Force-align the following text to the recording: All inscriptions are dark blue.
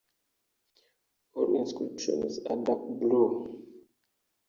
All 1.35 1.59
inscriptions 1.61 2.39
are 2.49 2.55
dark 2.55 2.79
blue. 2.99 3.61